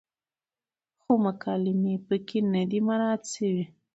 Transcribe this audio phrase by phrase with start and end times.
[1.01, 3.63] خو مکالمې پکې نه دي مراعت شوې،